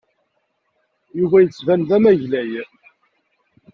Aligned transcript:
Yuba 1.19 1.37
yettban 1.43 1.81
d 1.89 1.89
amaglay. 1.97 2.51